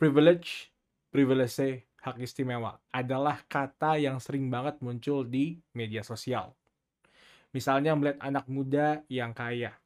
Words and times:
Privilege, 0.00 0.72
privilege, 1.12 1.84
hak 2.00 2.16
istimewa 2.24 2.80
adalah 2.88 3.44
kata 3.44 4.00
yang 4.00 4.16
sering 4.16 4.48
banget 4.48 4.80
muncul 4.80 5.28
di 5.28 5.60
media 5.76 6.00
sosial. 6.00 6.56
Misalnya 7.52 7.92
melihat 7.92 8.16
anak 8.24 8.48
muda 8.48 9.04
yang 9.12 9.36
kaya, 9.36 9.76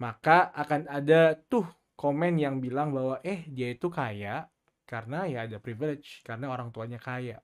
maka 0.00 0.48
akan 0.56 0.88
ada 0.88 1.36
tuh 1.36 1.68
komen 2.00 2.40
yang 2.40 2.64
bilang 2.64 2.96
bahwa 2.96 3.20
eh 3.20 3.44
dia 3.44 3.76
itu 3.76 3.92
kaya 3.92 4.48
karena 4.88 5.28
ya 5.28 5.44
ada 5.44 5.60
privilege, 5.60 6.24
karena 6.24 6.48
orang 6.48 6.72
tuanya 6.72 6.96
kaya. 6.96 7.36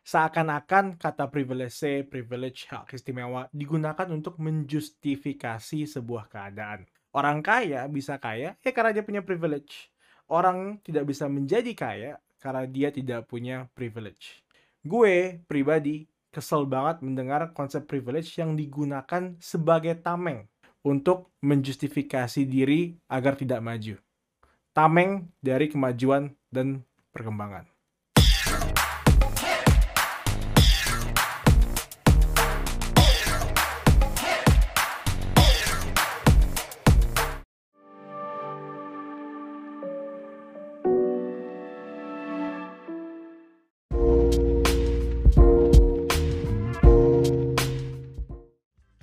Seakan-akan 0.00 0.96
kata 0.96 1.28
privilege, 1.28 1.76
privilege, 2.08 2.72
hak 2.72 2.96
istimewa 2.96 3.52
digunakan 3.52 4.08
untuk 4.08 4.40
menjustifikasi 4.40 5.84
sebuah 5.84 6.24
keadaan. 6.24 6.88
Orang 7.12 7.44
kaya 7.44 7.84
bisa 7.84 8.16
kaya 8.16 8.56
ya 8.64 8.70
karena 8.72 8.96
dia 8.96 9.04
punya 9.04 9.20
privilege 9.20 9.92
orang 10.30 10.78
tidak 10.86 11.10
bisa 11.10 11.26
menjadi 11.26 11.72
kaya 11.74 12.12
karena 12.40 12.64
dia 12.64 12.88
tidak 12.94 13.26
punya 13.28 13.68
privilege. 13.76 14.40
Gue 14.80 15.42
pribadi 15.44 16.08
kesel 16.30 16.64
banget 16.64 17.02
mendengar 17.04 17.50
konsep 17.52 17.84
privilege 17.84 18.38
yang 18.38 18.54
digunakan 18.54 19.36
sebagai 19.42 19.98
tameng 19.98 20.46
untuk 20.86 21.28
menjustifikasi 21.44 22.46
diri 22.48 22.96
agar 23.10 23.36
tidak 23.36 23.60
maju. 23.60 24.00
Tameng 24.72 25.28
dari 25.42 25.68
kemajuan 25.68 26.32
dan 26.48 26.86
perkembangan. 27.12 27.66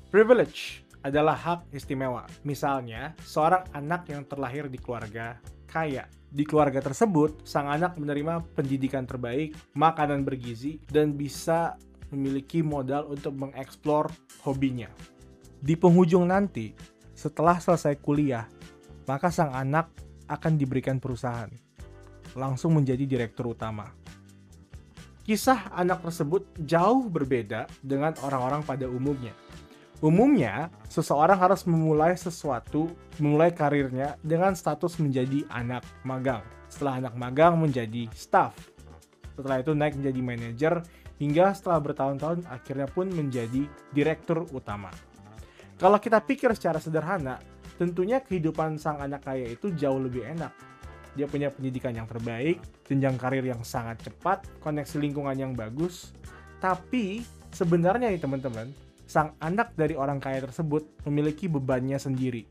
Privilege 0.07 0.87
adalah 1.03 1.35
hak 1.35 1.75
istimewa. 1.75 2.23
Misalnya, 2.47 3.11
seorang 3.27 3.67
anak 3.75 4.07
yang 4.07 4.23
terlahir 4.23 4.71
di 4.71 4.79
keluarga 4.79 5.35
kaya. 5.67 6.07
Di 6.31 6.47
keluarga 6.47 6.79
tersebut, 6.79 7.43
sang 7.43 7.67
anak 7.67 7.99
menerima 7.99 8.39
pendidikan 8.55 9.03
terbaik, 9.03 9.51
makanan 9.75 10.23
bergizi, 10.23 10.79
dan 10.87 11.11
bisa 11.11 11.75
memiliki 12.07 12.63
modal 12.63 13.11
untuk 13.11 13.35
mengeksplor 13.35 14.07
hobinya. 14.47 14.87
Di 15.59 15.75
penghujung 15.75 16.23
nanti, 16.31 16.71
setelah 17.11 17.59
selesai 17.59 17.99
kuliah, 17.99 18.47
maka 19.11 19.27
sang 19.27 19.51
anak 19.51 19.91
akan 20.31 20.55
diberikan 20.55 21.03
perusahaan, 21.03 21.51
langsung 22.31 22.79
menjadi 22.79 23.03
direktur 23.03 23.51
utama. 23.51 23.91
Kisah 25.27 25.67
anak 25.75 25.99
tersebut 26.07 26.47
jauh 26.63 27.11
berbeda 27.11 27.67
dengan 27.83 28.15
orang-orang 28.23 28.63
pada 28.63 28.87
umumnya 28.87 29.35
Umumnya, 29.97 30.69
seseorang 30.85 31.41
harus 31.41 31.65
memulai 31.65 32.13
sesuatu, 32.13 32.93
memulai 33.17 33.49
karirnya 33.49 34.13
dengan 34.21 34.53
status 34.53 35.01
menjadi 35.01 35.41
anak 35.49 35.81
magang. 36.05 36.45
Setelah 36.69 37.01
anak 37.01 37.17
magang 37.17 37.57
menjadi 37.57 38.05
staff. 38.13 38.53
Setelah 39.33 39.57
itu 39.65 39.73
naik 39.73 39.97
menjadi 39.97 40.19
manajer, 40.21 40.73
hingga 41.17 41.49
setelah 41.57 41.81
bertahun-tahun 41.81 42.45
akhirnya 42.45 42.85
pun 42.85 43.09
menjadi 43.09 43.65
direktur 43.89 44.45
utama. 44.53 44.93
Kalau 45.81 45.97
kita 45.97 46.21
pikir 46.21 46.53
secara 46.53 46.77
sederhana, 46.77 47.41
tentunya 47.81 48.21
kehidupan 48.21 48.77
sang 48.77 49.01
anak 49.01 49.25
kaya 49.25 49.49
itu 49.49 49.73
jauh 49.73 49.97
lebih 49.97 50.29
enak. 50.29 50.53
Dia 51.17 51.25
punya 51.25 51.49
pendidikan 51.49 51.97
yang 51.97 52.05
terbaik, 52.05 52.61
jenjang 52.85 53.17
karir 53.17 53.41
yang 53.41 53.65
sangat 53.65 53.97
cepat, 54.05 54.45
koneksi 54.61 55.01
lingkungan 55.01 55.33
yang 55.33 55.57
bagus. 55.57 56.13
Tapi 56.61 57.25
sebenarnya 57.49 58.13
nih 58.13 58.21
teman-teman, 58.21 58.69
sang 59.07 59.39
anak 59.39 59.71
dari 59.79 59.95
orang 59.95 60.19
kaya 60.19 60.43
tersebut 60.43 60.83
memiliki 61.07 61.47
bebannya 61.47 61.95
sendiri. 61.95 62.43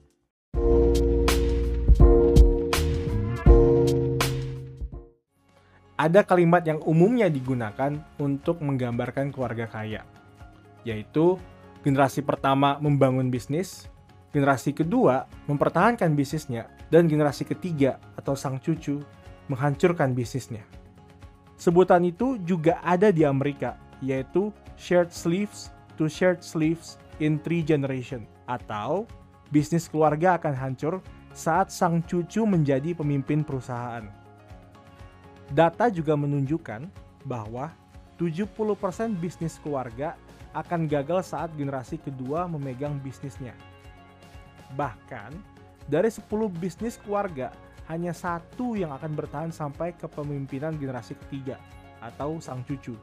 Ada 5.97 6.25
kalimat 6.25 6.65
yang 6.65 6.81
umumnya 6.85 7.29
digunakan 7.29 7.93
untuk 8.21 8.61
menggambarkan 8.61 9.33
keluarga 9.33 9.69
kaya, 9.69 10.05
yaitu 10.85 11.37
generasi 11.85 12.21
pertama 12.21 12.77
membangun 12.81 13.29
bisnis, 13.33 13.89
generasi 14.33 14.77
kedua 14.77 15.29
mempertahankan 15.49 16.13
bisnisnya, 16.13 16.69
dan 16.93 17.09
generasi 17.09 17.49
ketiga 17.49 17.97
atau 18.17 18.37
sang 18.37 18.61
cucu 18.61 19.01
menghancurkan 19.49 20.13
bisnisnya. 20.13 20.65
Sebutan 21.57 22.05
itu 22.05 22.37
juga 22.45 22.77
ada 22.85 23.09
di 23.09 23.25
Amerika, 23.25 23.81
yaitu 24.05 24.53
shared 24.77 25.09
sleeves 25.09 25.73
to 25.97 26.07
shared 26.07 26.45
sleeves 26.45 27.01
in 27.19 27.41
three 27.41 27.65
generation 27.65 28.29
atau 28.47 29.09
bisnis 29.49 29.89
keluarga 29.89 30.37
akan 30.37 30.55
hancur 30.55 30.95
saat 31.37 31.69
sang 31.69 32.01
cucu 32.05 32.45
menjadi 32.49 32.97
pemimpin 32.97 33.45
perusahaan. 33.45 34.09
Data 35.53 35.93
juga 35.93 36.17
menunjukkan 36.17 36.89
bahwa 37.29 37.71
70% 38.17 39.21
bisnis 39.21 39.61
keluarga 39.61 40.17
akan 40.57 40.89
gagal 40.89 41.37
saat 41.37 41.53
generasi 41.53 42.01
kedua 42.01 42.49
memegang 42.49 42.97
bisnisnya. 43.05 43.53
Bahkan, 44.73 45.37
dari 45.87 46.09
10 46.09 46.49
bisnis 46.49 46.97
keluarga, 46.97 47.53
hanya 47.87 48.11
satu 48.11 48.75
yang 48.75 48.91
akan 48.91 49.13
bertahan 49.15 49.53
sampai 49.55 49.95
kepemimpinan 49.95 50.75
generasi 50.75 51.15
ketiga 51.27 51.61
atau 52.03 52.43
sang 52.43 52.65
cucu. 52.67 52.97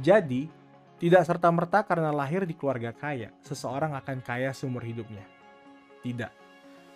Jadi, 0.00 0.48
tidak 0.96 1.28
serta-merta 1.28 1.84
karena 1.84 2.08
lahir 2.08 2.48
di 2.48 2.56
keluarga 2.56 2.88
kaya, 2.88 3.28
seseorang 3.44 3.92
akan 4.00 4.24
kaya 4.24 4.56
seumur 4.56 4.80
hidupnya. 4.80 5.28
Tidak. 6.00 6.32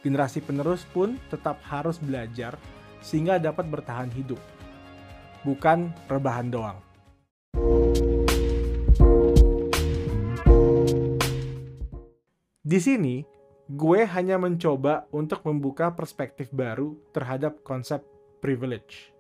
Generasi 0.01 0.41
penerus 0.41 0.89
pun 0.89 1.21
tetap 1.29 1.61
harus 1.69 2.01
belajar 2.01 2.57
sehingga 3.05 3.37
dapat 3.37 3.69
bertahan 3.69 4.09
hidup. 4.17 4.41
Bukan 5.45 5.93
rebahan 6.09 6.49
doang. 6.49 6.81
Di 12.65 12.79
sini, 12.81 13.21
gue 13.69 14.01
hanya 14.09 14.41
mencoba 14.41 15.05
untuk 15.13 15.45
membuka 15.45 15.93
perspektif 15.93 16.49
baru 16.49 16.97
terhadap 17.13 17.61
konsep 17.61 18.01
privilege. 18.41 19.13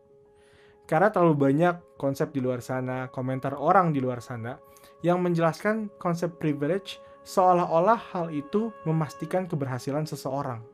Karena 0.90 1.06
terlalu 1.14 1.38
banyak 1.38 1.94
konsep 1.94 2.34
di 2.34 2.42
luar 2.42 2.58
sana, 2.58 3.06
komentar 3.14 3.54
orang 3.54 3.94
di 3.94 4.02
luar 4.02 4.18
sana 4.18 4.58
yang 5.06 5.22
menjelaskan 5.22 5.86
konsep 6.02 6.34
privilege 6.42 6.98
seolah-olah 7.22 8.10
hal 8.10 8.26
itu 8.34 8.74
memastikan 8.82 9.46
keberhasilan 9.46 10.02
seseorang. 10.02 10.66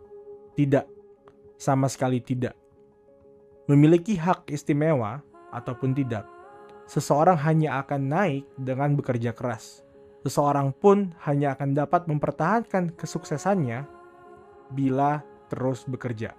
Tidak, 0.57 0.89
sama 1.61 1.85
sekali 1.93 2.25
tidak. 2.25 2.57
Memiliki 3.69 4.17
hak 4.17 4.49
istimewa 4.49 5.21
ataupun 5.53 5.93
tidak, 5.93 6.25
seseorang 6.89 7.37
hanya 7.45 7.85
akan 7.85 8.09
naik 8.09 8.49
dengan 8.57 8.97
bekerja 8.97 9.37
keras. 9.37 9.85
Seseorang 10.25 10.73
pun 10.73 11.13
hanya 11.29 11.53
akan 11.61 11.77
dapat 11.77 12.09
mempertahankan 12.09 12.97
kesuksesannya 12.97 13.85
bila 14.73 15.21
terus 15.53 15.85
bekerja. 15.85 16.33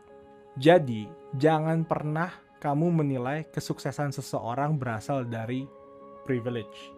Jadi, 0.57 1.05
jangan 1.37 1.85
pernah 1.85 2.46
kamu 2.57 2.91
menilai 3.03 3.45
kesuksesan 3.49 4.13
seseorang 4.13 4.77
berasal 4.77 5.25
dari 5.25 5.65
privilege 6.27 6.97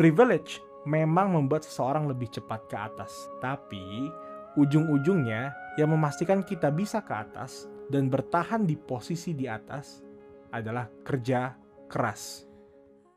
Privilege 0.00 0.64
memang 0.88 1.36
membuat 1.36 1.60
seseorang 1.60 2.08
lebih 2.08 2.32
cepat 2.32 2.72
ke 2.72 2.76
atas, 2.80 3.28
tapi 3.36 4.08
ujung-ujungnya 4.56 5.52
yang 5.76 5.92
memastikan 5.92 6.40
kita 6.40 6.72
bisa 6.72 7.04
ke 7.04 7.12
atas 7.12 7.68
dan 7.92 8.08
bertahan 8.08 8.64
di 8.64 8.80
posisi 8.80 9.36
di 9.36 9.44
atas 9.44 10.00
adalah 10.56 10.88
kerja 11.04 11.52
keras. 11.84 12.49